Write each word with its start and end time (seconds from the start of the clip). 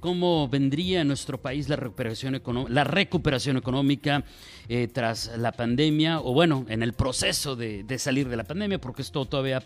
¿Cómo 0.00 0.48
vendría 0.48 1.02
en 1.02 1.08
nuestro 1.08 1.36
país 1.36 1.68
la 1.68 1.76
recuperación, 1.76 2.40
la 2.68 2.84
recuperación 2.84 3.58
económica 3.58 4.24
eh, 4.70 4.88
tras 4.88 5.36
la 5.36 5.52
pandemia? 5.52 6.20
O 6.20 6.32
bueno, 6.32 6.64
en 6.68 6.82
el 6.82 6.94
proceso 6.94 7.54
de, 7.54 7.84
salir 7.98 8.28
de 8.28 8.36
la 8.36 8.44
pandemia, 8.44 8.78
porque 8.78 9.02
esto 9.02 9.26
todavía 9.26 9.62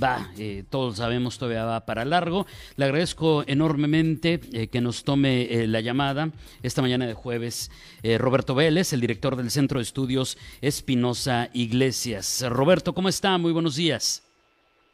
va, 0.00 0.28
eh, 0.38 0.62
todos 0.70 0.98
sabemos, 0.98 1.38
todavía 1.38 1.64
va 1.64 1.86
para 1.86 2.04
largo. 2.04 2.46
Le 2.76 2.84
agradezco 2.84 3.42
enormemente 3.48 4.38
eh, 4.52 4.68
que 4.68 4.80
nos 4.80 5.02
tome 5.02 5.66
la 5.66 5.80
llamada 5.80 6.30
esta 6.62 6.80
mañana 6.80 7.06
de 7.06 7.14
jueves 7.14 7.72
Roberto 8.18 8.54
Vélez, 8.54 8.92
el 8.92 9.00
director 9.00 9.34
del 9.34 9.50
Centro 9.50 9.80
de 9.80 9.82
Estudios 9.82 10.38
Espinosa 10.60 11.50
Iglesias. 11.52 12.44
Roberto, 12.48 12.94
¿cómo 12.94 13.08
está? 13.08 13.36
Muy 13.38 13.52
buenos 13.52 13.74
días. 13.74 14.22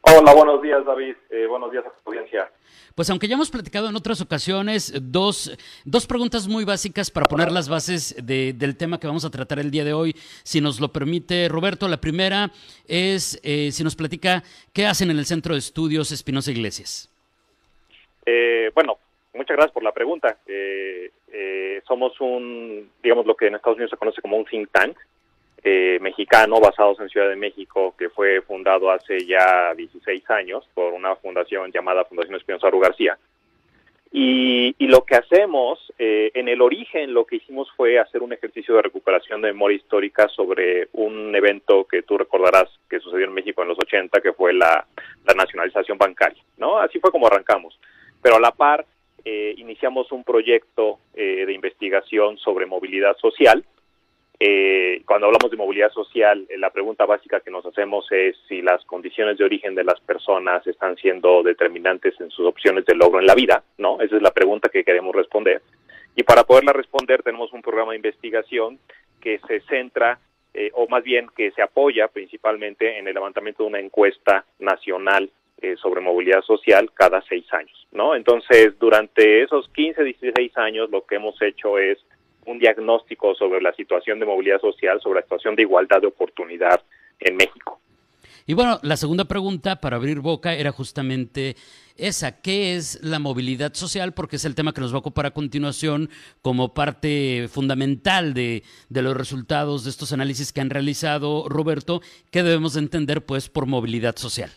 Hola, 0.01 0.33
buenos 0.33 0.61
días, 0.61 0.83
David. 0.85 1.15
buenos 1.49 1.71
días 1.71 1.85
a 1.85 1.89
tu 1.89 2.09
audiencia. 2.09 2.49
Pues 2.95 3.09
aunque 3.09 3.27
ya 3.27 3.33
hemos 3.33 3.51
platicado 3.51 3.89
en 3.89 3.95
otras 3.97 4.21
ocasiones, 4.21 4.93
dos, 5.11 5.51
dos 5.83 6.07
preguntas 6.07 6.47
muy 6.47 6.63
básicas 6.63 7.11
para 7.11 7.25
poner 7.25 7.51
las 7.51 7.67
bases 7.67 8.15
del 8.25 8.77
tema 8.77 9.01
que 9.01 9.07
vamos 9.07 9.25
a 9.25 9.29
tratar 9.29 9.59
el 9.59 9.69
día 9.69 9.83
de 9.83 9.91
hoy, 9.91 10.15
si 10.43 10.61
nos 10.61 10.79
lo 10.79 10.87
permite 10.87 11.49
Roberto. 11.49 11.89
La 11.89 11.99
primera 11.99 12.51
es 12.87 13.37
eh, 13.43 13.69
si 13.73 13.83
nos 13.83 13.97
platica 13.97 14.43
qué 14.71 14.85
hacen 14.85 15.11
en 15.11 15.17
el 15.17 15.25
Centro 15.25 15.55
de 15.55 15.59
Estudios 15.59 16.13
Espinosa 16.13 16.51
Iglesias. 16.51 17.11
Eh, 18.25 18.71
bueno, 18.73 18.97
muchas 19.33 19.57
gracias 19.57 19.73
por 19.73 19.83
la 19.83 19.91
pregunta. 19.91 20.37
Eh, 20.47 21.11
somos 21.85 22.13
un, 22.21 22.89
digamos, 23.03 23.25
lo 23.25 23.35
que 23.35 23.47
en 23.47 23.55
Estados 23.55 23.75
Unidos 23.75 23.91
se 23.91 23.97
conoce 23.97 24.21
como 24.21 24.37
un 24.37 24.45
think 24.45 24.69
tank. 24.71 24.97
Eh, 25.67 25.97
mexicano 25.99 26.59
basados 26.59 26.99
en 26.99 27.09
Ciudad 27.09 27.27
de 27.27 27.35
México 27.35 27.95
que 27.97 28.11
fue 28.11 28.39
fundado 28.41 28.91
hace 28.91 29.25
ya 29.25 29.73
16 29.73 30.29
años 30.29 30.63
por 30.75 30.93
una 30.93 31.15
fundación 31.15 31.71
llamada 31.71 32.05
Fundación 32.05 32.35
Espinosa 32.35 32.69
García. 32.71 33.17
Y, 34.11 34.75
lo 34.85 35.03
que 35.05 35.15
hacemos, 35.15 35.91
eh, 35.97 36.29
en 36.35 36.49
el 36.49 36.61
origen 36.61 37.15
lo 37.15 37.25
que 37.25 37.37
hicimos 37.37 37.67
fue 37.75 37.97
hacer 37.97 38.21
un 38.21 38.31
ejercicio 38.31 38.75
de 38.75 38.83
recuperación 38.83 39.41
de 39.41 39.53
memoria 39.53 39.77
histórica 39.77 40.27
sobre 40.27 40.87
un 40.93 41.35
evento 41.35 41.85
que 41.85 42.03
tú 42.03 42.15
recordarás 42.15 42.69
que 42.87 42.99
sucedió 42.99 43.25
en 43.25 43.33
México 43.33 43.63
en 43.63 43.69
los 43.69 43.79
80, 43.79 44.21
que 44.21 44.33
fue 44.33 44.53
la, 44.53 44.85
nacionalización 45.35 45.97
bancaria, 45.97 46.43
¿no? 46.57 46.77
Así 46.77 46.99
fue 46.99 47.09
como 47.09 47.25
arrancamos. 47.25 47.79
Pero 48.21 48.35
a 48.35 48.39
la 48.39 48.51
par, 48.51 48.85
eh, 49.25 49.55
iniciamos 49.57 50.11
un 50.11 50.23
proyecto 50.23 50.99
de 51.15 51.51
investigación 51.51 52.37
sobre 52.37 52.67
movilidad 52.67 53.17
social, 53.17 53.65
eh, 54.39 55.01
cuando 55.05 55.27
hablamos 55.27 55.49
de 55.49 55.57
movilidad 55.57 55.91
social, 55.91 56.45
eh, 56.49 56.57
la 56.57 56.69
pregunta 56.69 57.05
básica 57.05 57.39
que 57.39 57.51
nos 57.51 57.65
hacemos 57.65 58.05
es 58.11 58.35
si 58.49 58.61
las 58.61 58.83
condiciones 58.85 59.37
de 59.37 59.45
origen 59.45 59.75
de 59.75 59.85
las 59.85 59.99
personas 60.01 60.65
están 60.67 60.97
siendo 60.97 61.41
determinantes 61.41 62.19
en 62.19 62.29
sus 62.29 62.45
opciones 62.45 62.85
de 62.85 62.95
logro 62.95 63.19
en 63.19 63.27
la 63.27 63.35
vida, 63.35 63.63
¿no? 63.77 64.01
Esa 64.01 64.17
es 64.17 64.21
la 64.21 64.31
pregunta 64.31 64.69
que 64.69 64.83
queremos 64.83 65.15
responder. 65.15 65.61
Y 66.15 66.23
para 66.23 66.43
poderla 66.43 66.73
responder 66.73 67.23
tenemos 67.23 67.53
un 67.53 67.61
programa 67.61 67.91
de 67.91 67.97
investigación 67.97 68.77
que 69.21 69.39
se 69.47 69.61
centra, 69.61 70.19
eh, 70.53 70.69
o 70.73 70.87
más 70.87 71.03
bien 71.03 71.27
que 71.35 71.51
se 71.51 71.61
apoya 71.61 72.09
principalmente 72.09 72.99
en 72.99 73.07
el 73.07 73.13
levantamiento 73.13 73.63
de 73.63 73.69
una 73.69 73.79
encuesta 73.79 74.45
nacional 74.59 75.29
sobre 75.81 75.99
movilidad 75.99 76.41
social 76.41 76.91
cada 76.93 77.23
seis 77.23 77.51
años, 77.51 77.87
¿no? 77.91 78.13
Entonces, 78.13 78.77
durante 78.77 79.41
esos 79.41 79.67
15, 79.69 80.03
16 80.03 80.55
años, 80.57 80.91
lo 80.91 81.07
que 81.07 81.15
hemos 81.15 81.41
hecho 81.41 81.79
es 81.79 81.97
un 82.45 82.59
diagnóstico 82.59 83.35
sobre 83.35 83.61
la 83.61 83.73
situación 83.73 84.19
de 84.19 84.25
movilidad 84.25 84.61
social, 84.61 84.99
sobre 85.01 85.19
la 85.19 85.23
situación 85.23 85.55
de 85.55 85.63
igualdad 85.63 86.01
de 86.01 86.07
oportunidad 86.07 86.81
en 87.19 87.35
México. 87.37 87.79
Y 88.47 88.53
bueno, 88.53 88.79
la 88.83 88.95
segunda 88.95 89.25
pregunta 89.25 89.77
para 89.81 89.95
abrir 89.95 90.19
boca 90.19 90.53
era 90.53 90.71
justamente 90.71 91.55
esa, 91.97 92.41
¿qué 92.41 92.75
es 92.75 93.03
la 93.03 93.17
movilidad 93.17 93.73
social? 93.73 94.13
Porque 94.13 94.35
es 94.35 94.45
el 94.45 94.53
tema 94.53 94.71
que 94.71 94.81
nos 94.81 94.93
va 94.93 94.97
a 94.97 94.99
ocupar 94.99 95.25
a 95.25 95.31
continuación 95.31 96.09
como 96.43 96.73
parte 96.73 97.47
fundamental 97.47 98.35
de, 98.35 98.61
los 98.89 99.17
resultados 99.17 99.83
de 99.83 99.89
estos 99.89 100.13
análisis 100.13 100.53
que 100.53 100.61
han 100.61 100.69
realizado, 100.69 101.49
Roberto, 101.49 102.01
¿qué 102.31 102.43
debemos 102.43 102.77
entender 102.77 103.25
pues 103.25 103.49
por 103.49 103.65
movilidad 103.65 104.15
social? 104.15 104.51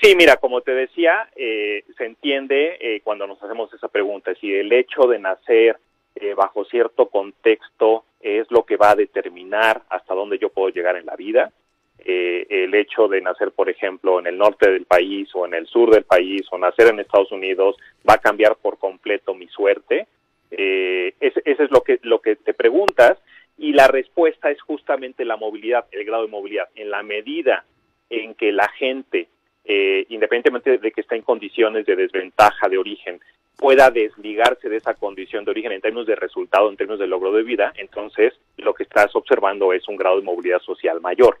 Sí, 0.00 0.14
mira, 0.14 0.36
como 0.36 0.60
te 0.60 0.72
decía, 0.72 1.28
eh, 1.34 1.82
se 1.96 2.04
entiende 2.04 2.76
eh, 2.80 3.00
cuando 3.02 3.26
nos 3.26 3.42
hacemos 3.42 3.72
esa 3.72 3.88
pregunta, 3.88 4.32
si 4.40 4.52
el 4.52 4.72
hecho 4.72 5.08
de 5.08 5.18
nacer 5.18 5.78
eh, 6.18 6.32
bajo 6.34 6.64
cierto 6.64 7.10
contexto 7.10 8.04
es 8.20 8.50
lo 8.50 8.64
que 8.64 8.78
va 8.78 8.92
a 8.92 8.96
determinar 8.96 9.82
hasta 9.90 10.14
dónde 10.14 10.38
yo 10.38 10.48
puedo 10.48 10.70
llegar 10.70 10.96
en 10.96 11.04
la 11.04 11.14
vida. 11.14 11.52
Eh, 11.98 12.46
el 12.48 12.74
hecho 12.74 13.06
de 13.06 13.20
nacer, 13.20 13.52
por 13.52 13.68
ejemplo, 13.68 14.18
en 14.18 14.26
el 14.26 14.38
norte 14.38 14.70
del 14.70 14.86
país 14.86 15.28
o 15.34 15.44
en 15.44 15.52
el 15.52 15.66
sur 15.66 15.90
del 15.90 16.04
país 16.04 16.46
o 16.50 16.58
nacer 16.58 16.88
en 16.88 17.00
Estados 17.00 17.32
Unidos 17.32 17.76
va 18.08 18.14
a 18.14 18.20
cambiar 18.20 18.56
por 18.56 18.78
completo 18.78 19.34
mi 19.34 19.46
suerte. 19.48 20.06
Eh, 20.50 21.14
ese, 21.20 21.42
es 21.44 21.70
lo 21.70 21.82
que, 21.82 21.98
lo 22.02 22.20
que 22.20 22.36
te 22.36 22.54
preguntas 22.54 23.18
y 23.58 23.72
la 23.72 23.86
respuesta 23.86 24.50
es 24.50 24.60
justamente 24.62 25.24
la 25.26 25.36
movilidad, 25.36 25.84
el 25.90 26.06
grado 26.06 26.22
de 26.22 26.30
movilidad. 26.30 26.68
En 26.76 26.90
la 26.90 27.02
medida 27.02 27.64
en 28.08 28.34
que 28.34 28.52
la 28.52 28.68
gente, 28.68 29.28
independientemente 29.64 30.78
de 30.78 30.92
que 30.92 31.00
está 31.00 31.16
en 31.16 31.22
condiciones 31.22 31.84
de 31.84 31.96
desventaja 31.96 32.68
de 32.68 32.78
origen, 32.78 33.20
pueda 33.56 33.90
desligarse 33.90 34.68
de 34.68 34.76
esa 34.76 34.94
condición 34.94 35.44
de 35.44 35.50
origen 35.50 35.72
en 35.72 35.80
términos 35.80 36.06
de 36.06 36.14
resultado, 36.14 36.68
en 36.68 36.76
términos 36.76 37.00
de 37.00 37.06
logro 37.06 37.32
de 37.32 37.42
vida, 37.42 37.72
entonces 37.76 38.34
lo 38.58 38.74
que 38.74 38.82
estás 38.82 39.14
observando 39.16 39.72
es 39.72 39.88
un 39.88 39.96
grado 39.96 40.16
de 40.16 40.22
movilidad 40.22 40.60
social 40.60 41.00
mayor. 41.00 41.38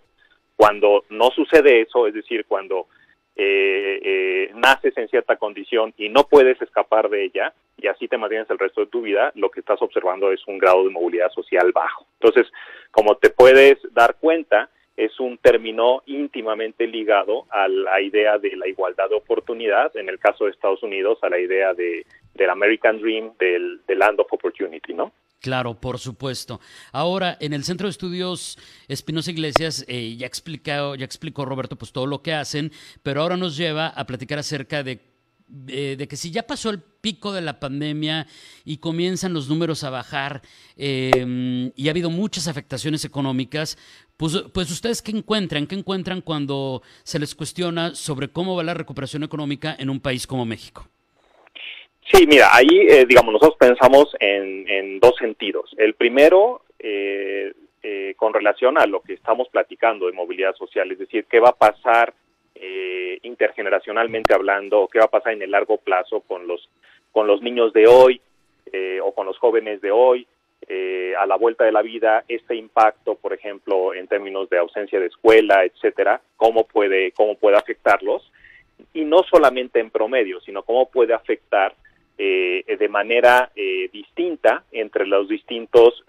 Cuando 0.56 1.04
no 1.10 1.30
sucede 1.30 1.82
eso, 1.82 2.06
es 2.06 2.14
decir, 2.14 2.46
cuando 2.46 2.86
eh, 3.36 4.00
eh, 4.02 4.50
naces 4.54 4.96
en 4.96 5.08
cierta 5.08 5.36
condición 5.36 5.92
y 5.98 6.08
no 6.08 6.24
puedes 6.26 6.60
escapar 6.62 7.10
de 7.10 7.24
ella 7.24 7.52
y 7.76 7.88
así 7.88 8.08
te 8.08 8.16
mantienes 8.16 8.48
el 8.48 8.58
resto 8.58 8.80
de 8.80 8.86
tu 8.86 9.02
vida, 9.02 9.30
lo 9.34 9.50
que 9.50 9.60
estás 9.60 9.82
observando 9.82 10.32
es 10.32 10.40
un 10.46 10.56
grado 10.56 10.84
de 10.84 10.90
movilidad 10.90 11.30
social 11.32 11.70
bajo. 11.72 12.06
Entonces, 12.18 12.50
como 12.90 13.18
te 13.18 13.28
puedes 13.28 13.76
dar 13.92 14.16
cuenta, 14.18 14.70
es 14.96 15.20
un 15.20 15.38
término 15.38 16.02
íntimamente 16.06 16.86
ligado 16.86 17.46
a 17.50 17.68
la 17.68 18.00
idea 18.00 18.38
de 18.38 18.56
la 18.56 18.66
igualdad 18.66 19.08
de 19.10 19.16
oportunidad, 19.16 19.94
en 19.96 20.08
el 20.08 20.18
caso 20.18 20.44
de 20.44 20.50
Estados 20.50 20.82
Unidos, 20.82 21.18
a 21.22 21.28
la 21.28 21.38
idea 21.38 21.74
de, 21.74 22.06
del 22.34 22.50
American 22.50 23.00
Dream, 23.00 23.32
del, 23.38 23.80
Land 23.88 24.20
of 24.20 24.32
Opportunity, 24.32 24.94
¿no? 24.94 25.12
Claro, 25.40 25.74
por 25.74 25.98
supuesto. 25.98 26.60
Ahora, 26.92 27.36
en 27.40 27.52
el 27.52 27.62
Centro 27.64 27.86
de 27.86 27.90
Estudios 27.90 28.58
Espinosa 28.88 29.30
Iglesias, 29.30 29.84
eh, 29.86 30.16
ya, 30.16 30.26
explicado, 30.26 30.94
ya 30.94 31.04
explicó 31.04 31.44
Roberto 31.44 31.76
pues 31.76 31.92
todo 31.92 32.06
lo 32.06 32.22
que 32.22 32.32
hacen, 32.32 32.72
pero 33.02 33.20
ahora 33.20 33.36
nos 33.36 33.56
lleva 33.56 33.88
a 33.88 34.06
platicar 34.06 34.38
acerca 34.38 34.82
de 34.82 35.15
eh, 35.68 35.94
de 35.96 36.08
que 36.08 36.16
si 36.16 36.32
ya 36.32 36.42
pasó 36.42 36.70
el 36.70 36.80
pico 36.80 37.32
de 37.32 37.40
la 37.40 37.60
pandemia 37.60 38.26
y 38.64 38.78
comienzan 38.78 39.32
los 39.32 39.48
números 39.48 39.84
a 39.84 39.90
bajar 39.90 40.42
em, 40.76 41.70
y 41.76 41.86
ha 41.86 41.92
habido 41.92 42.10
muchas 42.10 42.48
afectaciones 42.48 43.04
económicas, 43.04 43.78
pues, 44.16 44.44
pues 44.52 44.70
ustedes 44.72 45.02
qué 45.02 45.12
encuentran, 45.12 45.68
qué 45.68 45.76
encuentran 45.76 46.20
cuando 46.20 46.82
se 47.04 47.20
les 47.20 47.36
cuestiona 47.36 47.94
sobre 47.94 48.28
cómo 48.28 48.56
va 48.56 48.64
la 48.64 48.74
recuperación 48.74 49.22
económica 49.22 49.76
en 49.78 49.88
un 49.88 50.00
país 50.00 50.26
como 50.26 50.44
México. 50.44 50.88
Sí, 52.12 52.26
mira, 52.26 52.48
ahí, 52.52 52.68
eh, 52.88 53.04
digamos, 53.06 53.32
nosotros 53.32 53.56
pensamos 53.58 54.16
en, 54.18 54.98
dos 54.98 55.14
sentidos. 55.20 55.70
El 55.76 55.94
primero, 55.94 56.62
eh, 56.80 57.52
con 58.16 58.34
relación 58.34 58.78
a 58.78 58.86
lo 58.86 59.00
que 59.00 59.12
estamos 59.12 59.48
platicando 59.48 60.06
de 60.06 60.12
movilidad 60.12 60.56
social, 60.56 60.90
es 60.90 60.98
decir, 60.98 61.26
qué 61.30 61.38
va 61.38 61.50
a 61.50 61.56
pasar 61.56 62.14
eh, 62.60 63.18
intergeneracionalmente 63.22 64.34
hablando, 64.34 64.88
qué 64.90 64.98
va 64.98 65.06
a 65.06 65.10
pasar 65.10 65.32
en 65.32 65.42
el 65.42 65.50
largo 65.50 65.78
plazo 65.78 66.20
con 66.20 66.46
los, 66.46 66.68
con 67.12 67.26
los 67.26 67.42
niños 67.42 67.72
de 67.72 67.86
hoy 67.86 68.20
eh, 68.72 68.98
o 69.02 69.12
con 69.12 69.26
los 69.26 69.38
jóvenes 69.38 69.80
de 69.80 69.90
hoy, 69.90 70.26
eh, 70.68 71.14
a 71.18 71.26
la 71.26 71.36
vuelta 71.36 71.64
de 71.64 71.72
la 71.72 71.82
vida, 71.82 72.24
este 72.28 72.56
impacto, 72.56 73.14
por 73.14 73.32
ejemplo, 73.32 73.94
en 73.94 74.08
términos 74.08 74.48
de 74.48 74.58
ausencia 74.58 74.98
de 74.98 75.06
escuela, 75.06 75.64
etcétera, 75.64 76.20
cómo 76.36 76.64
puede, 76.64 77.12
cómo 77.12 77.36
puede 77.36 77.56
afectarlos, 77.56 78.32
y 78.92 79.04
no 79.04 79.22
solamente 79.22 79.80
en 79.80 79.90
promedio, 79.90 80.40
sino 80.40 80.62
cómo 80.62 80.90
puede 80.90 81.14
afectar 81.14 81.74
de 82.18 82.88
manera 82.88 83.50
distinta 83.92 84.64
entre 84.72 85.06
los 85.06 85.28
distintos 85.28 86.02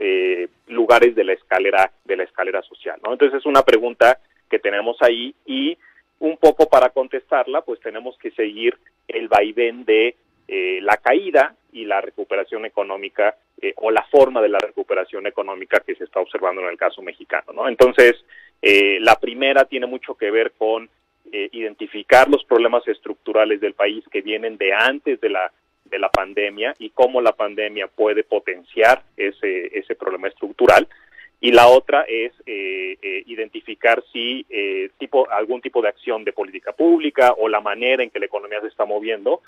lugares 0.68 1.16
de 1.16 1.26
la 1.26 1.34
escalera 1.34 1.92
de 2.06 2.16
la 2.16 2.24
escalera 2.24 2.62
social. 2.62 2.98
¿no? 3.06 3.12
Entonces 3.12 3.40
es 3.40 3.46
una 3.46 3.62
pregunta 3.62 4.18
que 4.50 4.60
tenemos 4.60 4.98
ahí 5.02 5.36
y 5.46 5.78
pues 7.66 7.80
tenemos 7.80 8.18
que 8.18 8.32
seguir 8.32 8.78
el 9.08 9.28
vaivén 9.28 9.86
de 9.86 10.16
eh, 10.48 10.80
la 10.82 10.98
caída 10.98 11.56
y 11.72 11.86
la 11.86 12.02
recuperación 12.02 12.66
económica 12.66 13.36
eh, 13.62 13.74
o 13.78 13.92
la 13.92 14.04
forma 14.04 14.42
de 14.42 14.50
la 14.50 14.60
recuperación 14.60 15.28
económica 15.28 15.82
que 15.86 15.96
se 15.96 16.06
está 16.06 16.20
observando 16.20 16.62
en 16.62 16.70
el 16.70 16.78
caso 16.78 17.02
mexicano, 17.02 17.54
¿no? 17.54 17.68
Entonces, 17.68 18.16
eh, 18.62 18.98
la 19.02 19.16
primera 19.20 19.66
tiene 19.66 19.88
mucho 19.88 20.16
que 20.16 20.32
ver 20.32 20.54
con 20.58 20.90
identificar 21.30 22.30
los 22.30 22.46
problemas 22.46 22.88
estructurales 22.88 23.60
del 23.60 23.74
país 23.74 24.02
que 24.10 24.22
vienen 24.22 24.58
de 24.58 24.72
antes 24.72 25.20
de 25.20 25.30
la 25.30 25.52
de 25.84 26.00
la 26.00 26.10
pandemia 26.10 26.74
y 26.80 26.90
cómo 26.92 27.22
la 27.22 27.34
pandemia 27.34 27.88
puede 27.88 28.24
potenciar 28.24 29.04
ese, 29.16 29.78
ese 29.78 29.96
problema 29.96 30.28
estructural. 30.28 30.88
Y 31.40 31.52
la 31.52 31.68
otra 31.68 32.02
es 32.08 32.34
eh, 32.46 32.98
eh, 33.02 33.24
identificar 33.28 34.04
si 34.12 34.46
eh, 34.50 34.90
tipo, 34.98 35.30
algún 35.30 35.62
tipo 35.62 35.82
de 35.82 35.90
acción 35.90 36.24
de 36.24 36.34
política 36.34 36.74
pública 36.74 37.34
o 37.38 37.48
la 37.48 37.62
manera 37.62 38.04
en 38.04 38.10
que 38.10 38.20
la 38.20 38.26
economía 38.26 38.62
se 38.62 38.68
está 38.68 38.86
moviendo 38.86 39.42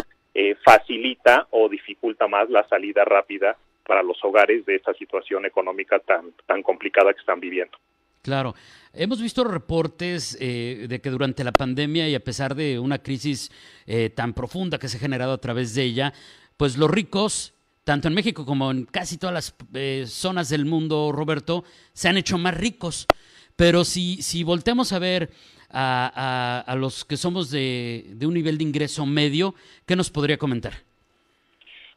facilita 0.63 1.47
o 1.49 1.67
dificulta 1.67 2.27
más 2.27 2.49
la 2.49 2.65
salida 2.69 3.03
rápida 3.03 3.57
para 3.85 4.03
los 4.03 4.23
hogares 4.23 4.65
de 4.65 4.75
esta 4.75 4.93
situación 4.93 5.45
económica 5.45 5.99
tan, 5.99 6.31
tan 6.45 6.63
complicada 6.63 7.11
que 7.11 7.19
están 7.19 7.41
viviendo. 7.41 7.77
Claro. 8.21 8.53
Hemos 8.93 9.21
visto 9.21 9.43
reportes 9.43 10.37
eh, 10.39 10.87
de 10.89 10.99
que 10.99 11.09
durante 11.09 11.43
la 11.43 11.51
pandemia 11.51 12.07
y 12.09 12.15
a 12.15 12.23
pesar 12.23 12.55
de 12.55 12.79
una 12.79 12.99
crisis 12.99 13.51
eh, 13.85 14.09
tan 14.09 14.33
profunda 14.33 14.79
que 14.79 14.87
se 14.87 14.97
ha 14.97 14.99
generado 14.99 15.33
a 15.33 15.37
través 15.37 15.75
de 15.75 15.83
ella, 15.83 16.13
pues 16.57 16.77
los 16.77 16.89
ricos, 16.89 17.53
tanto 17.83 18.07
en 18.07 18.13
México 18.13 18.45
como 18.45 18.71
en 18.71 18.85
casi 18.85 19.17
todas 19.17 19.33
las 19.33 19.55
eh, 19.73 20.05
zonas 20.07 20.49
del 20.49 20.65
mundo, 20.65 21.11
Roberto, 21.11 21.63
se 21.93 22.07
han 22.07 22.17
hecho 22.17 22.37
más 22.37 22.57
ricos. 22.57 23.07
Pero 23.55 23.83
si, 23.83 24.21
si 24.21 24.43
volteamos 24.43 24.93
a 24.93 24.99
ver 24.99 25.29
a, 25.71 26.75
los 26.77 27.05
que 27.05 27.17
somos 27.17 27.51
de, 27.51 28.15
un 28.21 28.33
nivel 28.33 28.57
de 28.57 28.63
ingreso 28.63 29.05
medio, 29.05 29.53
¿qué 29.85 29.95
nos 29.95 30.09
podría 30.09 30.37
comentar? 30.37 30.73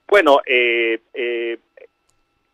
Bueno, 0.08 0.40
eh, 0.44 1.00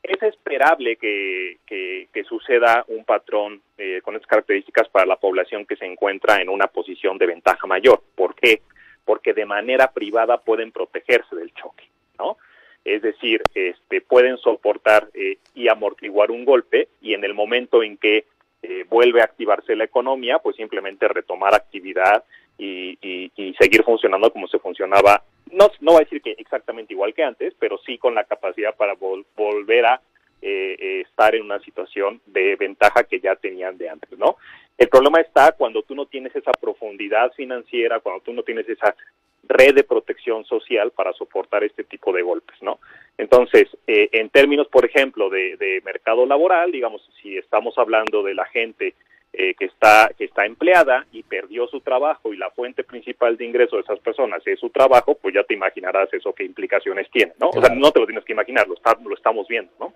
es 0.09 0.23
esperable 0.23 0.97
que, 0.97 1.59
que, 1.67 2.25
suceda 2.25 2.85
un 2.89 3.05
patrón 3.05 3.63
eh, 3.79 4.01
con 4.03 4.15
estas 4.15 4.29
características 4.29 4.89
para 4.89 5.07
la 5.07 5.17
población 5.17 5.65
que 5.65 5.77
se 5.77 5.87
encuentra 5.87 6.43
en 6.43 6.49
una 6.51 6.67
posición 6.67 7.17
de 7.17 7.27
ventaja 7.27 7.67
mayor. 7.67 8.03
¿Por 8.15 8.35
qué? 8.35 8.61
Porque 9.05 9.33
de 9.33 9.47
manera 9.47 9.93
privada 9.93 10.39
pueden 10.39 10.73
protegerse 10.73 11.37
del 11.37 11.55
choque, 11.55 11.85
¿no? 12.19 12.37
Es 12.85 13.03
decir, 13.03 13.43
este, 13.55 14.01
pueden 14.01 14.39
soportar 14.39 15.09
eh, 15.15 15.39
y 15.55 15.69
amortiguar 15.69 16.31
un 16.31 16.45
golpe 16.45 16.89
y 17.01 17.15
en 17.15 17.25
el 17.25 17.35
momento 17.35 17.83
en 17.83 17.97
que 17.97 18.25
eh, 18.63 18.85
vuelve 18.89 19.21
a 19.21 19.25
activarse 19.25 19.77
la 19.77 19.85
economía, 19.85 20.39
pues 20.39 20.57
simplemente 20.57 21.07
retomar 21.07 21.55
actividad 21.55 22.25
y, 22.57 22.99
y, 23.01 23.55
seguir 23.55 23.85
funcionando 23.85 24.33
como 24.33 24.49
se 24.49 24.59
funcionaba 24.59 25.23
no, 25.53 25.71
no 25.81 25.93
va 25.93 25.99
a 25.99 26.03
decir 26.03 26.21
que 26.23 26.33
exactamente 26.39 26.93
igual 26.93 27.15
que 27.15 27.23
antes, 27.23 27.55
pero 27.59 27.79
sí 27.79 27.99
con 27.99 28.15
la 28.15 28.25
capacidad 28.25 28.75
para 28.77 28.95
volver 28.95 29.87
a 29.87 30.01
eh, 30.41 30.77
eh, 30.79 31.01
estar 31.01 31.35
en 31.35 31.43
una 31.43 31.59
situación 31.61 32.21
de 32.27 32.57
ventaja 32.57 33.05
que 33.05 33.21
ya 33.21 33.35
tenían 33.37 33.77
de 33.77 33.89
antes, 33.89 34.17
¿no? 34.19 34.37
El 34.77 34.89
problema 34.89 35.21
está 35.21 35.53
cuando 35.53 35.83
tú 35.83 35.95
no 35.95 36.07
tienes 36.07 36.35
esa 36.37 36.53
profundidad 36.53 37.33
financiera, 37.33 37.99
cuando 38.01 38.23
tú 38.23 38.33
no 38.33 38.43
tienes 38.45 38.69
esa 38.69 38.95
red 39.45 39.75
de 39.75 39.85
protección 39.85 40.45
social 40.45 40.91
para 40.91 41.13
soportar 41.13 41.65
este 41.65 41.85
tipo 41.85 42.13
de 42.13 42.23
golpes, 42.23 42.57
¿no? 42.63 42.79
Entonces, 43.17 43.69
eh, 43.87 44.09
en 44.13 44.31
términos, 44.31 44.69
por 44.69 44.85
ejemplo, 44.85 45.31
de, 45.31 45.57
de, 45.57 45.81
mercado 45.85 46.27
laboral, 46.27 46.71
digamos, 46.71 47.03
si 47.21 47.37
estamos 47.37 47.77
hablando 47.79 48.23
de 48.23 48.35
la 48.35 48.45
gente 48.47 48.95
eh, 49.33 49.55
que 49.55 49.67
está 49.67 50.11
que 50.17 50.25
está 50.25 50.47
empleada 50.47 51.07
y 51.13 51.23
perdió 51.23 51.67
su 51.67 51.81
trabajo 51.81 52.33
y 52.33 52.37
la 52.37 52.51
fuente 52.51 52.83
principal 52.83 53.37
de 53.37 53.45
ingreso 53.45 53.77
de 53.77 53.83
esas 53.83 53.99
personas 54.01 54.43
es 54.47 54.59
su 54.59 54.71
trabajo, 54.71 55.17
pues 55.17 55.35
ya 55.35 55.45
te 55.45 55.55
imaginarás 55.55 56.13
eso 56.15 56.33
qué 56.33 56.45
implicaciones 56.45 57.11
tiene, 57.11 57.33
¿no? 57.39 57.51
O 57.51 57.61
sea, 57.61 57.75
no 57.75 57.91
te 57.91 58.01
lo 58.01 58.07
tienes 58.07 58.25
que 58.25 58.33
imaginar, 58.33 58.67
lo, 58.67 58.75
lo 59.09 59.15
estamos 59.15 59.47
viendo, 59.47 59.71
¿no? 59.79 59.93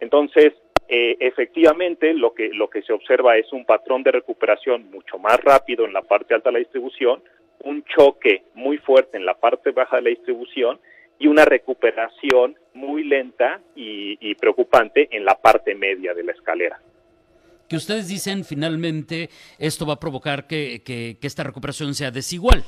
Entonces, 0.00 0.52
eh, 0.88 1.16
efectivamente, 1.20 2.12
lo 2.14 2.34
que 2.34 2.50
lo 2.52 2.68
que 2.68 2.82
se 2.82 2.92
observa 2.92 3.36
es 3.36 3.52
un 3.52 3.64
patrón 3.64 4.02
de 4.02 4.12
recuperación 4.12 4.90
mucho 4.90 5.18
más 5.18 5.38
rápido 5.40 5.84
en 5.84 5.92
la 5.92 6.02
parte 6.02 6.34
alta 6.34 6.50
de 6.50 6.54
la 6.54 6.58
distribución, 6.58 7.22
un 7.60 7.84
choque 7.84 8.44
muy 8.54 8.78
fuerte 8.78 9.16
en 9.16 9.26
la 9.26 9.34
parte 9.34 9.70
baja 9.70 9.96
de 9.96 10.02
la 10.02 10.10
distribución 10.10 10.78
y 11.18 11.26
una 11.28 11.44
recuperación 11.44 12.56
muy 12.74 13.04
lenta 13.04 13.60
y, 13.74 14.18
y 14.20 14.34
preocupante 14.34 15.08
en 15.10 15.24
la 15.24 15.34
parte 15.34 15.74
media 15.74 16.14
de 16.14 16.24
la 16.24 16.32
escalera 16.32 16.80
que 17.68 17.76
ustedes 17.76 18.08
dicen 18.08 18.44
finalmente 18.44 19.28
esto 19.58 19.86
va 19.86 19.94
a 19.94 20.00
provocar 20.00 20.46
que, 20.46 20.82
que, 20.84 21.16
esta 21.22 21.42
recuperación 21.42 21.94
sea 21.94 22.10
desigual. 22.10 22.64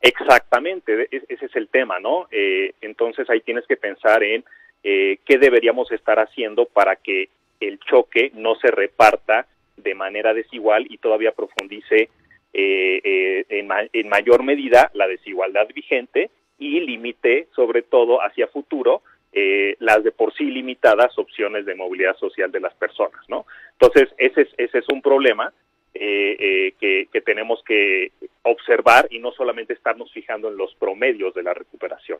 Exactamente, 0.00 1.08
e-, 1.10 1.24
ese 1.28 1.46
es 1.46 1.56
el 1.56 1.68
tema, 1.68 1.98
¿no? 1.98 2.28
Eh, 2.30 2.74
entonces 2.80 3.28
ahí 3.30 3.40
tienes 3.40 3.66
que 3.66 3.76
pensar 3.76 4.22
en 4.22 4.44
eh, 4.84 5.18
qué 5.24 5.38
deberíamos 5.38 5.90
estar 5.90 6.18
haciendo 6.18 6.66
para 6.66 6.96
que 6.96 7.30
el 7.60 7.78
choque 7.80 8.30
no 8.34 8.54
se 8.56 8.70
reparta 8.70 9.46
de 9.76 9.94
manera 9.94 10.34
desigual 10.34 10.86
y 10.88 10.98
todavía 10.98 11.32
profundice 11.32 12.10
eh, 12.52 13.44
en, 13.48 13.68
en 13.92 14.08
mayor 14.08 14.42
medida 14.42 14.90
la 14.94 15.06
desigualdad 15.06 15.68
vigente 15.74 16.30
y 16.58 16.80
limite 16.80 17.48
sobre 17.54 17.82
todo 17.82 18.20
hacia 18.22 18.48
futuro 18.48 19.02
eh, 19.30 19.76
las 19.78 20.02
de 20.02 20.10
por 20.10 20.32
sí 20.34 20.44
limitadas 20.44 21.18
opciones 21.18 21.66
de 21.66 21.74
movilidad 21.74 22.16
social 22.16 22.50
de 22.50 22.60
las 22.60 22.74
personas, 22.74 23.20
¿no? 23.28 23.44
Entonces, 23.72 24.08
ese 24.16 24.42
es, 24.42 24.48
ese 24.56 24.78
es 24.78 24.88
un 24.88 25.02
problema 25.02 25.52
eh, 25.92 26.36
eh, 26.40 26.74
que, 26.80 27.08
que, 27.12 27.20
tenemos 27.20 27.62
que 27.64 28.12
observar 28.42 29.06
y 29.10 29.18
no 29.18 29.32
solamente 29.32 29.74
estarnos 29.74 30.10
fijando 30.12 30.48
en 30.48 30.56
los 30.56 30.74
promedios 30.76 31.34
de 31.34 31.42
la 31.42 31.52
recuperación. 31.52 32.18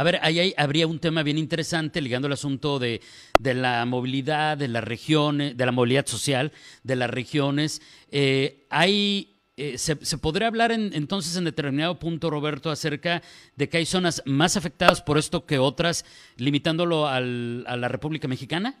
A 0.00 0.02
ver, 0.02 0.18
ahí 0.22 0.54
habría 0.56 0.86
un 0.86 0.98
tema 0.98 1.22
bien 1.22 1.36
interesante 1.36 2.00
ligando 2.00 2.26
el 2.26 2.32
asunto 2.32 2.78
de, 2.78 3.02
la 3.38 3.84
movilidad, 3.84 4.56
de 4.56 4.66
las 4.66 4.82
regiones, 4.82 5.58
de 5.58 5.66
la 5.66 5.72
movilidad 5.72 6.06
social 6.06 6.52
de 6.82 6.96
las 6.96 7.10
regiones. 7.10 7.82
hay 8.70 9.36
eh, 9.58 9.76
se, 9.76 9.96
podría 10.16 10.48
hablar 10.48 10.72
entonces 10.72 11.36
en 11.36 11.44
determinado 11.44 11.98
punto, 11.98 12.30
Roberto, 12.30 12.70
acerca 12.70 13.20
de 13.56 13.68
que 13.68 13.76
hay 13.76 13.84
zonas 13.84 14.22
más 14.24 14.56
afectadas 14.56 15.02
por 15.02 15.18
esto 15.18 15.44
que 15.44 15.58
otras, 15.58 16.06
limitándolo 16.38 17.06
al, 17.06 17.66
a 17.66 17.76
la 17.76 17.88
República 17.88 18.26
Mexicana? 18.26 18.76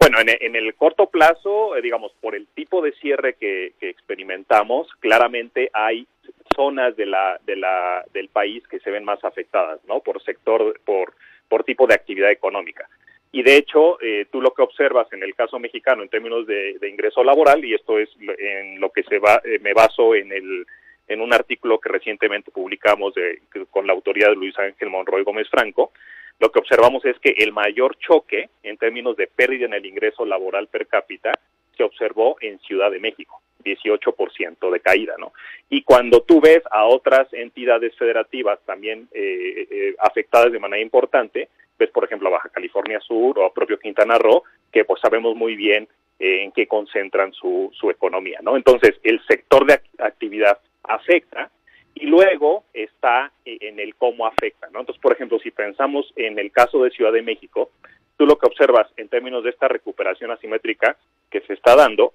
Bueno, 0.00 0.16
en, 0.18 0.56
el 0.56 0.74
corto 0.76 1.10
plazo, 1.10 1.76
eh, 1.76 1.82
digamos, 1.82 2.10
por 2.22 2.34
el 2.34 2.46
tipo 2.46 2.80
de 2.80 2.92
cierre 2.94 3.34
que, 3.34 3.74
experimentamos, 3.82 4.88
claramente 4.98 5.70
hay 5.74 6.08
zonas 6.54 6.96
de 6.96 7.06
la, 7.06 7.38
de 7.44 7.56
la, 7.56 8.04
del 8.12 8.28
país 8.28 8.66
que 8.68 8.80
se 8.80 8.90
ven 8.90 9.04
más 9.04 9.22
afectadas, 9.24 9.80
¿no? 9.86 10.00
Por 10.00 10.22
sector, 10.22 10.78
por, 10.84 11.14
por 11.48 11.64
tipo 11.64 11.86
de 11.86 11.94
actividad 11.94 12.30
económica. 12.30 12.88
Y 13.32 13.42
de 13.42 13.56
hecho, 13.56 14.00
eh, 14.02 14.26
tú 14.30 14.40
lo 14.40 14.52
que 14.52 14.62
observas 14.62 15.12
en 15.12 15.22
el 15.22 15.34
caso 15.34 15.58
mexicano 15.58 16.02
en 16.02 16.08
términos 16.08 16.46
de, 16.46 16.76
ingreso 16.88 17.22
laboral, 17.22 17.64
y 17.64 17.74
esto 17.74 17.98
es 17.98 18.08
en 18.38 18.80
lo 18.80 18.90
que 18.90 19.04
se 19.04 19.18
va, 19.18 19.40
eh, 19.44 19.60
me 19.60 19.72
baso 19.72 20.14
en, 20.16 20.32
el, 20.32 20.66
en 21.06 21.20
un 21.20 21.32
artículo 21.32 21.78
que 21.78 21.90
recientemente 21.90 22.50
publicamos 22.50 23.14
de, 23.14 23.40
con 23.70 23.86
la 23.86 23.92
autoría 23.92 24.28
de 24.28 24.34
Luis 24.34 24.58
Ángel 24.58 24.90
Monroy 24.90 25.22
Gómez 25.22 25.48
Franco, 25.48 25.92
lo 26.40 26.50
que 26.50 26.58
observamos 26.58 27.04
es 27.04 27.18
que 27.20 27.34
el 27.36 27.52
mayor 27.52 27.96
choque 27.98 28.48
en 28.62 28.78
términos 28.78 29.16
de 29.16 29.26
pérdida 29.28 29.66
en 29.66 29.74
el 29.74 29.84
ingreso 29.84 30.24
laboral 30.24 30.68
per 30.68 30.86
cápita 30.86 31.38
se 31.76 31.84
observó 31.84 32.36
en 32.40 32.58
Ciudad 32.60 32.90
de 32.90 32.98
México, 32.98 33.42
18% 33.62 34.70
de 34.70 34.80
caída, 34.80 35.14
¿no? 35.18 35.32
Y 35.68 35.82
cuando 35.82 36.22
tú 36.22 36.40
ves 36.40 36.62
a 36.70 36.84
otras 36.86 37.32
entidades 37.32 37.96
federativas 37.96 38.58
también 38.64 39.08
eh, 39.12 39.94
afectadas 39.98 40.52
de 40.52 40.58
manera 40.58 40.82
importante, 40.82 41.48
ves 41.78 41.90
por 41.90 42.04
ejemplo 42.04 42.28
a 42.28 42.32
Baja 42.32 42.48
California 42.50 43.00
Sur 43.00 43.38
o 43.38 43.46
a 43.46 43.52
propio 43.52 43.78
Quintana 43.78 44.18
Roo, 44.18 44.44
que 44.70 44.84
pues 44.84 45.00
sabemos 45.00 45.34
muy 45.34 45.56
bien 45.56 45.88
eh, 46.18 46.44
en 46.44 46.52
qué 46.52 46.66
concentran 46.66 47.32
su, 47.32 47.70
su 47.72 47.90
economía, 47.90 48.40
¿no? 48.42 48.56
Entonces, 48.56 48.94
el 49.02 49.20
sector 49.26 49.66
de 49.66 49.80
actividad 49.98 50.58
afecta 50.82 51.50
y 51.94 52.06
luego 52.06 52.64
está 52.74 53.32
eh, 53.44 53.56
en 53.62 53.80
el 53.80 53.94
cómo 53.94 54.26
afecta, 54.26 54.68
¿no? 54.70 54.80
Entonces, 54.80 55.00
por 55.00 55.12
ejemplo, 55.12 55.38
si 55.38 55.50
pensamos 55.50 56.12
en 56.16 56.38
el 56.38 56.52
caso 56.52 56.82
de 56.84 56.90
Ciudad 56.90 57.12
de 57.12 57.22
México, 57.22 57.70
tú 58.16 58.26
lo 58.26 58.36
que 58.38 58.46
observas 58.46 58.86
en 58.98 59.08
términos 59.08 59.42
de 59.42 59.50
esta 59.50 59.66
recuperación 59.66 60.30
asimétrica 60.30 60.96
que 61.30 61.40
se 61.40 61.54
está 61.54 61.74
dando, 61.74 62.12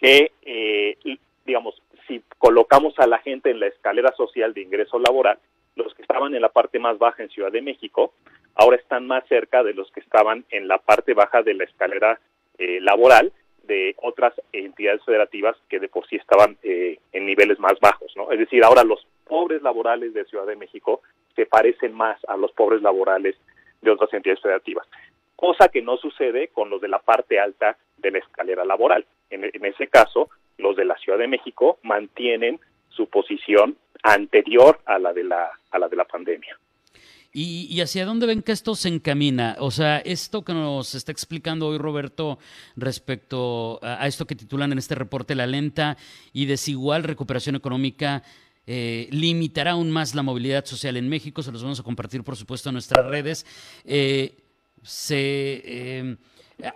que, 0.00 0.32
eh, 0.42 0.96
digamos, 1.44 1.80
si 2.06 2.22
colocamos 2.38 2.98
a 2.98 3.06
la 3.06 3.18
gente 3.18 3.50
en 3.50 3.60
la 3.60 3.66
escalera 3.66 4.12
social 4.16 4.54
de 4.54 4.62
ingreso 4.62 4.98
laboral, 4.98 5.38
los 5.76 5.94
que 5.94 6.02
estaban 6.02 6.34
en 6.34 6.42
la 6.42 6.48
parte 6.48 6.78
más 6.78 6.98
baja 6.98 7.22
en 7.22 7.30
Ciudad 7.30 7.52
de 7.52 7.62
México, 7.62 8.12
ahora 8.54 8.76
están 8.76 9.06
más 9.06 9.26
cerca 9.28 9.62
de 9.62 9.74
los 9.74 9.90
que 9.92 10.00
estaban 10.00 10.44
en 10.50 10.68
la 10.68 10.78
parte 10.78 11.14
baja 11.14 11.42
de 11.42 11.54
la 11.54 11.64
escalera 11.64 12.18
eh, 12.58 12.80
laboral 12.80 13.32
de 13.64 13.94
otras 14.02 14.32
entidades 14.52 15.04
federativas 15.04 15.56
que 15.68 15.78
de 15.78 15.88
por 15.88 16.06
sí 16.08 16.16
estaban 16.16 16.56
eh, 16.62 16.98
en 17.12 17.26
niveles 17.26 17.58
más 17.60 17.78
bajos, 17.80 18.10
¿no? 18.16 18.32
Es 18.32 18.38
decir, 18.38 18.64
ahora 18.64 18.82
los 18.82 19.06
pobres 19.26 19.62
laborales 19.62 20.14
de 20.14 20.24
Ciudad 20.24 20.46
de 20.46 20.56
México 20.56 21.02
se 21.36 21.46
parecen 21.46 21.92
más 21.92 22.18
a 22.26 22.36
los 22.36 22.50
pobres 22.52 22.82
laborales 22.82 23.36
de 23.82 23.90
otras 23.90 24.12
entidades 24.12 24.42
federativas, 24.42 24.86
cosa 25.36 25.68
que 25.68 25.82
no 25.82 25.98
sucede 25.98 26.48
con 26.48 26.70
los 26.70 26.80
de 26.80 26.88
la 26.88 26.98
parte 26.98 27.38
alta 27.38 27.76
de 27.98 28.10
la 28.10 28.18
escalera 28.18 28.64
laboral. 28.64 29.04
En, 29.30 29.64
ese 29.64 29.88
caso, 29.88 30.30
los 30.56 30.76
de 30.76 30.84
la 30.84 30.96
Ciudad 30.96 31.18
de 31.18 31.28
México 31.28 31.78
mantienen 31.82 32.60
su 32.88 33.08
posición 33.08 33.76
anterior 34.02 34.80
a 34.86 34.98
la 34.98 35.12
de 35.12 35.24
la 35.24 35.50
a 35.70 35.78
la 35.78 35.88
de 35.88 35.96
la 35.96 36.04
pandemia. 36.04 36.58
¿Y, 37.30 37.80
hacia 37.82 38.06
dónde 38.06 38.26
ven 38.26 38.42
que 38.42 38.52
esto 38.52 38.74
se 38.74 38.88
encamina? 38.88 39.56
O 39.60 39.70
sea, 39.70 39.98
esto 39.98 40.42
que 40.42 40.54
nos 40.54 40.94
está 40.94 41.12
explicando 41.12 41.68
hoy 41.68 41.76
Roberto 41.76 42.38
respecto 42.74 43.78
a, 43.82 44.06
esto 44.06 44.26
que 44.26 44.34
titulan 44.34 44.72
en 44.72 44.78
este 44.78 44.94
reporte 44.94 45.34
la 45.34 45.46
lenta 45.46 45.98
y 46.32 46.46
desigual 46.46 47.04
recuperación 47.04 47.54
económica, 47.54 48.22
eh, 48.66 49.08
limitará 49.10 49.72
aún 49.72 49.90
más 49.90 50.14
la 50.14 50.22
movilidad 50.22 50.64
social 50.64 50.96
en 50.96 51.08
México. 51.08 51.42
Se 51.42 51.52
los 51.52 51.62
vamos 51.62 51.78
a 51.78 51.82
compartir, 51.82 52.24
por 52.24 52.34
supuesto, 52.34 52.70
en 52.70 52.74
nuestras 52.74 53.06
redes. 53.06 53.44
Eh, 53.84 54.34
se, 54.82 56.16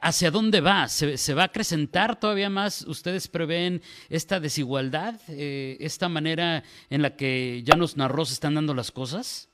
¿Hacia 0.01 0.31
dónde 0.31 0.61
va? 0.61 0.89
¿Se, 0.89 1.35
va 1.35 1.43
a 1.43 1.47
acrecentar 1.47 2.19
todavía 2.19 2.51
más? 2.51 2.87
¿Ustedes 2.87 3.29
prevén 3.29 3.81
esta 4.11 4.39
desigualdad, 4.39 5.15
esta 5.29 6.09
manera 6.09 6.63
en 6.89 7.03
la 7.03 7.17
que 7.17 7.63
ya 7.65 7.77
nos 7.77 7.97
narró 7.97 8.25
se 8.25 8.35
están 8.35 8.55
dando 8.55 8.75
las 8.75 8.93
cosas? 8.93 9.49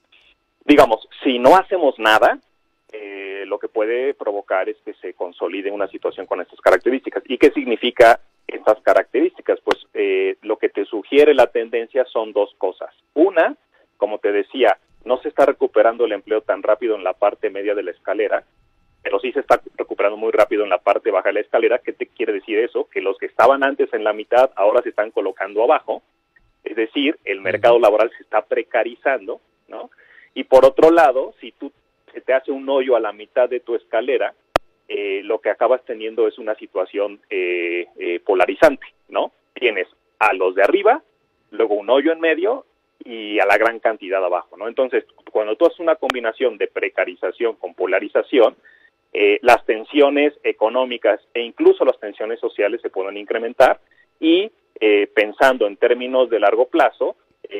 Digamos, 0.66 1.08
si 1.24 1.38
no 1.38 1.56
hacemos 1.56 1.98
nada, 1.98 2.38
lo 3.48 3.58
que 3.58 3.68
puede 3.68 4.14
provocar 4.14 4.68
es 4.68 4.76
que 4.84 4.94
se 4.94 5.14
consolide 5.14 5.70
una 5.70 5.88
situación 5.88 6.26
con 6.26 6.40
estas 6.40 6.60
características. 6.60 7.24
¿Y 7.26 7.38
qué 7.38 7.50
significa 7.50 8.20
estas 8.46 8.80
características? 8.82 9.58
Pues 9.64 9.78
eh, 9.94 10.36
lo 10.42 10.58
que 10.58 10.68
te 10.68 10.84
sugiere 10.84 11.34
la 11.34 11.48
tendencia 11.48 12.04
son 12.04 12.32
dos 12.32 12.54
cosas. 12.58 12.90
Una, 13.14 13.56
como 13.96 14.18
te 14.18 14.30
decía, 14.30 14.78
no 15.04 15.18
se 15.18 15.28
está 15.28 15.46
recuperando 15.46 16.04
el 16.04 16.12
empleo 16.12 16.42
tan 16.42 16.62
rápido 16.62 16.94
en 16.94 17.04
la 17.04 17.14
parte 17.14 17.50
media 17.50 17.74
de 17.74 17.82
la 17.82 17.90
escalera, 17.90 18.44
pero 19.08 19.20
sí 19.20 19.32
se 19.32 19.40
está 19.40 19.58
recuperando 19.78 20.18
muy 20.18 20.30
rápido 20.32 20.64
en 20.64 20.68
la 20.68 20.76
parte 20.76 21.10
baja 21.10 21.30
de 21.30 21.32
la 21.32 21.40
escalera. 21.40 21.78
¿Qué 21.78 21.94
te 21.94 22.08
quiere 22.08 22.34
decir 22.34 22.58
eso? 22.58 22.90
Que 22.90 23.00
los 23.00 23.16
que 23.16 23.24
estaban 23.24 23.64
antes 23.64 23.90
en 23.94 24.04
la 24.04 24.12
mitad 24.12 24.50
ahora 24.54 24.82
se 24.82 24.90
están 24.90 25.12
colocando 25.12 25.62
abajo. 25.62 26.02
Es 26.62 26.76
decir, 26.76 27.18
el 27.24 27.40
mercado 27.40 27.78
laboral 27.78 28.10
se 28.14 28.22
está 28.22 28.42
precarizando, 28.42 29.40
¿no? 29.66 29.88
Y 30.34 30.44
por 30.44 30.66
otro 30.66 30.90
lado, 30.90 31.32
si 31.40 31.52
tú 31.52 31.72
se 32.12 32.20
te 32.20 32.34
hace 32.34 32.52
un 32.52 32.68
hoyo 32.68 32.96
a 32.96 33.00
la 33.00 33.14
mitad 33.14 33.48
de 33.48 33.60
tu 33.60 33.76
escalera, 33.76 34.34
eh, 34.88 35.22
lo 35.24 35.40
que 35.40 35.48
acabas 35.48 35.82
teniendo 35.86 36.28
es 36.28 36.36
una 36.36 36.54
situación 36.56 37.18
eh, 37.30 37.86
eh, 37.98 38.20
polarizante, 38.20 38.88
¿no? 39.08 39.32
Tienes 39.54 39.88
a 40.18 40.34
los 40.34 40.54
de 40.54 40.64
arriba, 40.64 41.02
luego 41.50 41.76
un 41.76 41.88
hoyo 41.88 42.12
en 42.12 42.20
medio 42.20 42.66
y 43.02 43.40
a 43.40 43.46
la 43.46 43.56
gran 43.56 43.78
cantidad 43.78 44.22
abajo, 44.22 44.58
¿no? 44.58 44.68
Entonces, 44.68 45.06
cuando 45.32 45.56
tú 45.56 45.64
haces 45.64 45.80
una 45.80 45.96
combinación 45.96 46.58
de 46.58 46.68
precarización 46.68 47.54
con 47.54 47.72
polarización, 47.72 48.54
las 49.42 49.64
tensiones 49.64 50.34
económicas 50.44 51.20
e 51.34 51.42
incluso 51.42 51.84
las 51.84 51.98
tensiones 51.98 52.38
sociales 52.38 52.80
se 52.82 52.90
pueden 52.90 53.16
incrementar 53.16 53.80
y 54.20 54.50
pensando 55.14 55.66
en 55.66 55.76
términos 55.76 56.30
de 56.30 56.38
largo 56.38 56.68
plazo, 56.68 57.16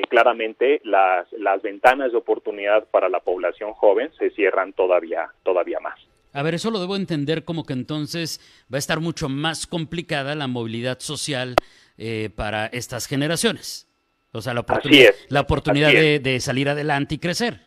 claramente 0.08 0.80
las, 0.84 1.26
las 1.32 1.62
ventanas 1.62 2.12
de 2.12 2.18
oportunidad 2.18 2.86
para 2.90 3.08
la 3.08 3.20
población 3.20 3.72
joven 3.72 4.10
se 4.18 4.30
cierran 4.30 4.72
todavía, 4.72 5.30
todavía 5.42 5.80
más. 5.80 5.98
A 6.32 6.42
ver, 6.42 6.54
eso 6.54 6.70
lo 6.70 6.78
debo 6.78 6.96
entender 6.96 7.44
como 7.44 7.64
que 7.64 7.72
entonces 7.72 8.40
va 8.72 8.76
a 8.76 8.78
estar 8.78 9.00
mucho 9.00 9.28
más 9.28 9.66
complicada 9.66 10.34
la 10.34 10.46
movilidad 10.46 11.00
social 11.00 11.54
eh, 11.96 12.30
para 12.34 12.66
estas 12.66 13.06
generaciones. 13.06 13.88
O 14.32 14.42
sea, 14.42 14.52
la 14.54 14.60
oportunidad, 14.60 15.14
la 15.28 15.40
oportunidad 15.40 15.90
de, 15.90 16.40
salir 16.40 16.68
adelante 16.68 17.14
y 17.14 17.18
crecer. 17.18 17.60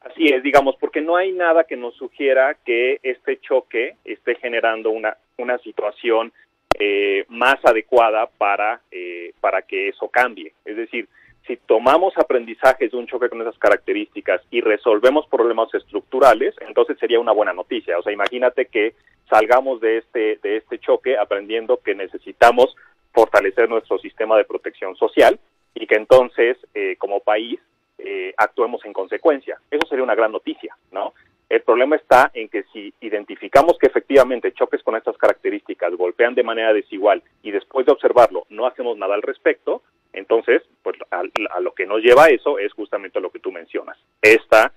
Así 0.00 0.26
es, 0.26 0.42
digamos, 0.42 0.76
porque 0.76 1.00
no 1.00 1.16
hay 1.16 1.32
nada 1.32 1.64
que 1.64 1.76
nos 1.76 1.94
sugiera 1.94 2.56
que 2.64 3.00
este 3.02 3.38
choque 3.40 3.96
esté 4.04 4.34
generando 4.36 4.90
una, 4.90 5.16
una 5.36 5.58
situación 5.58 6.32
eh, 6.78 7.26
más 7.28 7.56
adecuada 7.64 8.26
para, 8.38 8.80
eh, 8.90 9.34
para 9.40 9.62
que 9.62 9.88
eso 9.88 10.08
cambie. 10.08 10.54
Es 10.64 10.76
decir, 10.76 11.06
si 11.46 11.56
tomamos 11.56 12.16
aprendizajes 12.16 12.90
de 12.90 12.96
un 12.96 13.06
choque 13.06 13.28
con 13.28 13.42
esas 13.42 13.58
características 13.58 14.40
y 14.50 14.60
resolvemos 14.60 15.26
problemas 15.26 15.72
estructurales, 15.74 16.54
entonces 16.60 16.98
sería 16.98 17.20
una 17.20 17.32
buena 17.32 17.52
noticia. 17.52 17.98
O 17.98 18.02
sea, 18.02 18.12
imagínate 18.12 18.66
que 18.66 18.94
salgamos 19.28 19.80
de 19.80 19.98
este, 19.98 20.38
de 20.42 20.56
este 20.56 20.78
choque 20.78 21.18
aprendiendo 21.18 21.80
que 21.82 21.94
necesitamos 21.94 22.74
fortalecer 23.12 23.68
nuestro 23.68 23.98
sistema 23.98 24.38
de 24.38 24.44
protección 24.44 24.96
social 24.96 25.38
y 25.74 25.86
que 25.86 25.96
entonces, 25.96 26.56
eh, 26.74 26.96
como 26.96 27.20
país, 27.20 27.60
eh, 28.04 28.34
actuemos 28.36 28.84
en 28.84 28.92
consecuencia. 28.92 29.58
Eso 29.70 29.86
sería 29.86 30.04
una 30.04 30.14
gran 30.14 30.32
noticia, 30.32 30.76
¿no? 30.92 31.14
El 31.48 31.62
problema 31.62 31.96
está 31.96 32.30
en 32.32 32.48
que 32.48 32.62
si 32.72 32.94
identificamos 33.00 33.76
que 33.76 33.88
efectivamente 33.88 34.52
choques 34.52 34.82
con 34.84 34.94
estas 34.94 35.18
características 35.18 35.94
golpean 35.96 36.36
de 36.36 36.44
manera 36.44 36.72
desigual 36.72 37.24
y 37.42 37.50
después 37.50 37.86
de 37.86 37.92
observarlo 37.92 38.46
no 38.50 38.66
hacemos 38.66 38.96
nada 38.96 39.16
al 39.16 39.22
respecto, 39.22 39.82
entonces, 40.12 40.62
pues 40.82 40.96
a, 41.10 41.22
lo 41.60 41.72
que 41.72 41.86
nos 41.86 42.02
lleva 42.02 42.24
a 42.24 42.30
eso 42.30 42.58
es 42.58 42.72
justamente 42.72 43.20
lo 43.20 43.30
que 43.30 43.38
tú 43.38 43.52
mencionas. 43.52 43.96
Esta 44.22 44.72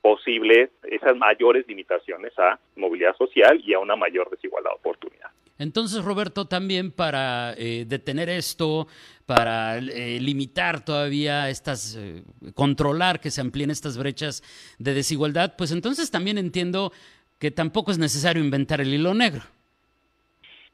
posible, 0.00 0.70
esas 0.84 1.16
mayores 1.16 1.66
limitaciones 1.66 2.36
a 2.38 2.58
movilidad 2.76 3.16
social 3.16 3.60
y 3.64 3.74
a 3.74 3.78
una 3.78 3.96
mayor 3.96 4.30
desigualdad 4.30 4.70
de 4.70 4.76
oportunidad. 4.76 5.17
Entonces, 5.58 6.04
Roberto, 6.04 6.46
también 6.46 6.92
para 6.92 7.54
eh, 7.56 7.84
detener 7.86 8.28
esto, 8.28 8.86
para 9.26 9.78
eh, 9.78 10.18
limitar 10.20 10.84
todavía 10.84 11.50
estas, 11.50 11.96
eh, 11.96 12.22
controlar 12.54 13.20
que 13.20 13.30
se 13.30 13.40
amplíen 13.40 13.70
estas 13.70 13.98
brechas 13.98 14.42
de 14.78 14.94
desigualdad, 14.94 15.54
pues 15.58 15.72
entonces 15.72 16.10
también 16.10 16.38
entiendo 16.38 16.92
que 17.38 17.50
tampoco 17.50 17.90
es 17.90 17.98
necesario 17.98 18.42
inventar 18.42 18.80
el 18.80 18.94
hilo 18.94 19.14
negro. 19.14 19.42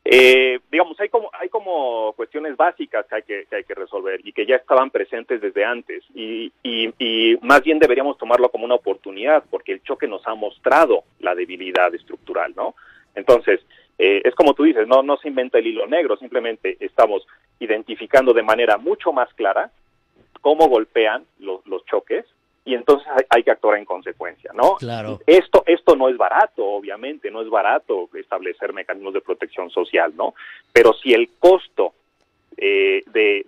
Eh, 0.06 0.60
digamos, 0.70 1.00
hay 1.00 1.08
como, 1.08 1.30
hay 1.32 1.48
como 1.48 2.12
cuestiones 2.12 2.56
básicas 2.58 3.06
que 3.06 3.14
hay 3.14 3.22
que, 3.22 3.46
hay 3.50 3.64
que 3.64 3.74
resolver 3.74 4.20
y 4.22 4.32
que 4.32 4.44
ya 4.44 4.56
estaban 4.56 4.90
presentes 4.90 5.40
desde 5.40 5.64
antes 5.64 6.04
y, 6.14 6.52
y, 6.62 7.38
más 7.40 7.62
bien 7.62 7.78
deberíamos 7.78 8.18
tomarlo 8.18 8.50
como 8.50 8.66
una 8.66 8.74
oportunidad 8.74 9.44
porque 9.50 9.72
el 9.72 9.82
choque 9.82 10.06
nos 10.06 10.26
ha 10.26 10.34
mostrado 10.34 11.04
la 11.20 11.34
debilidad 11.34 11.94
estructural, 11.94 12.52
¿no? 12.54 12.74
Entonces, 13.14 13.60
eh, 13.98 14.22
es 14.24 14.34
como 14.34 14.54
tú 14.54 14.64
dices, 14.64 14.88
no, 14.88 15.02
no 15.02 15.16
se 15.16 15.28
inventa 15.28 15.58
el 15.58 15.66
hilo 15.66 15.86
negro, 15.86 16.16
simplemente 16.16 16.76
estamos 16.80 17.26
identificando 17.58 18.32
de 18.32 18.42
manera 18.42 18.76
mucho 18.76 19.12
más 19.12 19.32
clara 19.34 19.70
cómo 20.40 20.68
golpean 20.68 21.24
los, 21.38 21.66
los 21.66 21.84
choques 21.86 22.26
y 22.64 22.74
entonces 22.74 23.06
hay, 23.28 23.42
que 23.42 23.50
actuar 23.50 23.78
en 23.78 23.84
consecuencia, 23.84 24.50
¿no? 24.54 24.76
Claro. 24.76 25.20
Esto, 25.26 25.64
esto 25.66 25.96
no 25.96 26.08
es 26.08 26.16
barato, 26.16 26.64
obviamente, 26.64 27.30
no 27.30 27.42
es 27.42 27.50
barato 27.50 28.08
establecer 28.14 28.72
mecanismos 28.72 29.12
de 29.12 29.20
protección 29.20 29.68
social, 29.70 30.14
¿no? 30.16 30.34
Pero 30.72 30.94
si 30.94 31.12
el 31.12 31.28
costo 31.38 31.92
eh, 32.56 33.02
de, 33.12 33.44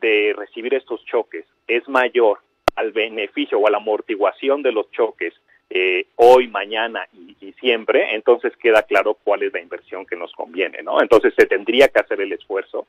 de, 0.00 0.34
recibir 0.36 0.74
estos 0.74 1.04
choques 1.04 1.44
es 1.66 1.86
mayor 1.88 2.38
al 2.76 2.92
beneficio 2.92 3.58
o 3.58 3.66
a 3.66 3.70
la 3.70 3.78
amortiguación 3.78 4.62
de 4.62 4.72
los 4.72 4.90
choques 4.92 5.34
eh, 5.76 6.06
hoy, 6.14 6.46
mañana 6.46 7.08
y, 7.12 7.34
siempre, 7.60 8.14
entonces 8.14 8.56
queda 8.56 8.84
claro 8.84 9.14
cuál 9.24 9.42
es 9.42 9.52
la 9.52 9.60
inversión 9.60 10.06
que 10.06 10.14
nos 10.14 10.32
conviene, 10.32 10.82
¿no? 10.82 11.00
Entonces 11.00 11.34
se 11.36 11.46
tendría 11.46 11.88
que 11.88 11.98
hacer 11.98 12.20
el 12.20 12.32
esfuerzo 12.32 12.86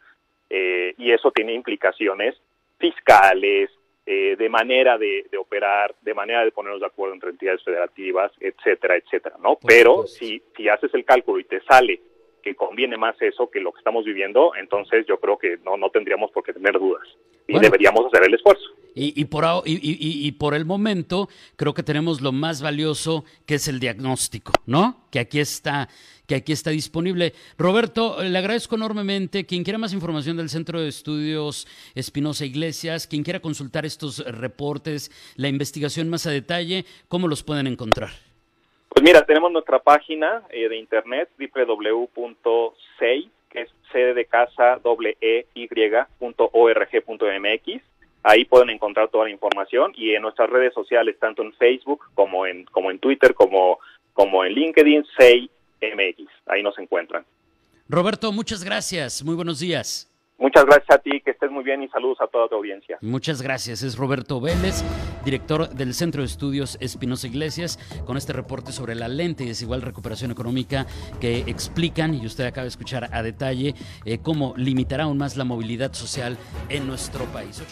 eh, 0.50 0.94
y 0.98 1.12
eso 1.12 1.32
tiene 1.32 1.54
implicaciones 1.54 2.36
fiscales, 2.78 3.72
eh, 4.06 4.36
de 4.38 4.50
manera 4.50 5.00
de, 5.00 5.26
operar, 5.40 5.96
de 6.02 6.14
manera 6.14 6.44
de 6.44 6.52
ponernos 6.52 6.80
de 6.80 6.86
acuerdo 6.86 7.16
entre 7.16 7.32
entidades 7.32 7.64
federativas, 7.64 8.32
etcétera, 8.40 8.98
etcétera, 8.98 9.38
¿no? 9.42 9.58
Pero 9.66 10.06
si, 10.06 10.44
si 10.56 10.70
haces 10.70 10.94
el 10.94 11.06
cálculo 11.06 11.40
y 11.40 11.46
te 11.46 11.62
sale 11.62 12.00
que 12.46 12.56
conviene 12.56 12.96
más 12.96 13.20
eso 13.22 13.50
que 13.50 13.60
lo 13.60 13.72
que 13.72 13.80
estamos 13.80 14.06
viviendo, 14.06 14.52
entonces 14.56 15.04
yo 15.08 15.20
creo 15.20 15.36
que 15.36 15.58
no, 15.66 15.78
no 15.78 15.90
tendríamos 15.90 16.30
por 16.32 16.44
qué 16.44 16.54
tener 16.54 16.74
dudas 16.74 17.02
y 17.48 17.58
deberíamos 17.58 18.06
hacer 18.06 18.28
el 18.28 18.36
esfuerzo. 18.36 18.66
Y, 18.94 19.20
y 19.20 19.26
por, 19.26 19.44
y, 19.66 19.80
y, 19.82 20.32
por 20.34 20.54
el 20.54 20.64
momento 20.64 21.28
creo 21.56 21.74
que 21.74 21.82
tenemos 21.82 22.22
lo 22.22 22.32
más 22.32 22.62
valioso 22.62 23.26
que 23.48 23.56
es 23.56 23.68
el 23.68 23.80
diagnóstico, 23.80 24.54
¿no? 24.68 25.08
Que 25.12 25.20
aquí 25.20 25.40
está 25.40 25.90
que 26.28 26.36
aquí 26.36 26.54
está 26.54 26.70
disponible. 26.70 27.34
Roberto, 27.58 28.24
le 28.24 28.38
agradezco 28.38 28.76
enormemente. 28.76 29.46
Quien 29.46 29.64
quiera 29.64 29.78
más 29.78 29.94
información 29.94 30.38
del 30.38 30.50
Centro 30.50 30.82
de 30.82 30.88
Estudios 30.88 31.68
Espinosa 31.94 32.46
Iglesias, 32.46 33.06
quien 33.06 33.24
quiera 33.24 33.42
consultar 33.42 33.86
estos 33.86 34.20
reportes, 34.26 35.12
la 35.36 35.50
investigación 35.50 36.10
más 36.10 36.26
a 36.26 36.32
detalle, 36.32 36.86
¿cómo 37.10 37.28
los 37.28 37.44
pueden 37.44 37.68
encontrar? 37.68 38.12
Pues 38.96 39.04
mira, 39.04 39.26
tenemos 39.26 39.52
nuestra 39.52 39.80
página 39.80 40.44
eh, 40.50 40.70
de 40.70 40.78
internet 40.78 41.28
www.sei, 41.38 43.30
que 43.50 43.64
es 43.64 43.70
sede 43.92 44.14
de 44.14 44.24
casa 44.24 44.80
doble 44.82 45.18
e 45.20 45.48
y.org.mx. 45.54 46.40
Ahí 48.24 48.46
pueden 48.46 48.70
encontrar 48.70 49.10
toda 49.10 49.26
la 49.26 49.32
información 49.32 49.92
y 49.98 50.16
en 50.16 50.22
nuestras 50.22 50.50
redes 50.50 50.74
sociales, 50.74 51.18
tanto 51.20 51.42
en 51.42 51.52
Facebook 51.56 52.06
como 52.14 52.46
en 52.46 52.64
como 52.68 52.90
en 52.90 53.00
Twitter 53.00 53.34
como 53.34 53.80
como 54.14 54.46
en 54.46 54.54
LinkedIn, 54.54 55.04
SEI 55.18 55.52
MX. 55.82 56.30
Ahí 56.46 56.64
nos 56.64 56.80
encuentran. 56.80 57.26
Roberto, 57.90 58.32
muchas 58.32 58.64
gracias. 58.64 59.26
Muy 59.26 59.36
buenos 59.36 59.60
días. 59.60 60.10
Muchas 60.38 60.66
gracias 60.66 60.90
a 60.90 60.98
ti, 60.98 61.22
que 61.22 61.32
estés 61.32 61.50
muy 61.50 61.64
bien 61.64 61.82
y 61.82 61.88
saludos 61.88 62.18
a 62.20 62.28
toda 62.28 62.50
tu 62.50 62.56
audiencia. 62.56 62.98
Muchas 63.02 63.42
gracias. 63.42 63.84
Es 63.84 63.98
Roberto 63.98 64.42
Vélez, 64.42 64.84
director 65.24 65.70
del 65.70 65.94
Centro 65.94 66.22
de 66.22 66.28
Estudios 66.28 66.78
Espinosa 66.82 67.28
Iglesias, 67.28 67.80
con 68.06 68.18
este 68.18 68.34
reporte 68.34 68.74
sobre 68.74 68.96
la 68.96 69.08
lente 69.08 69.46
y 69.46 69.48
desigual 69.48 69.82
recuperación 69.82 70.32
económica 70.32 70.88
que 71.22 71.46
explican, 71.48 72.14
y 72.14 72.26
usted 72.26 72.46
acaba 72.46 72.64
de 72.64 72.70
escuchar 72.70 73.08
a 73.14 73.24
detalle, 73.24 73.76
eh, 74.04 74.18
cómo 74.22 74.54
limitará 74.58 75.06
aún 75.06 75.18
más 75.18 75.38
la 75.38 75.46
movilidad 75.46 75.94
social 75.94 76.38
en 76.70 76.86
nuestro 76.86 77.24
país. 77.26 77.64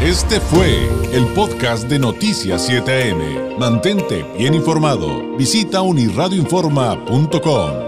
Este 0.00 0.40
fue 0.40 0.88
el 1.12 1.26
podcast 1.34 1.88
de 1.88 1.98
Noticias 1.98 2.68
7am. 2.68 3.58
Mantente 3.58 4.24
bien 4.36 4.54
informado. 4.54 5.36
Visita 5.36 5.82
unirradioinforma.com. 5.82 7.83